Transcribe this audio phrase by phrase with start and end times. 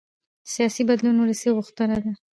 [0.53, 2.11] سیاسي بدلون ولسي غوښتنه ده